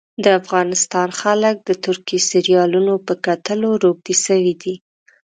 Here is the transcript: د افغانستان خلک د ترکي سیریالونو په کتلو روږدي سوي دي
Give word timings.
د 0.23 0.25
افغانستان 0.41 1.09
خلک 1.21 1.55
د 1.67 1.69
ترکي 1.85 2.19
سیریالونو 2.29 2.93
په 3.07 3.13
کتلو 3.25 3.69
روږدي 3.83 4.15
سوي 4.25 4.53
دي 4.61 4.75